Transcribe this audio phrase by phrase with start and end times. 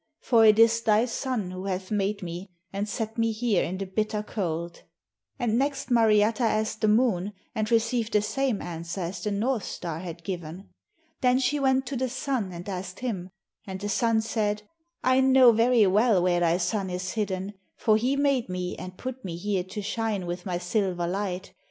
[0.19, 3.85] For it is thy son who hath made me and set me here in the
[3.85, 4.81] bitter cold.'
[5.37, 9.99] And next Mariatta asked the Moon, and received the same answer as the North star
[9.99, 10.69] had given.
[11.21, 13.29] Then she went to the Sun and asked him.
[13.67, 14.63] And the Sun said:
[15.03, 19.23] 'I know very well where thy son is hidden, for he made me and put
[19.23, 21.53] me here to shine with my silver light.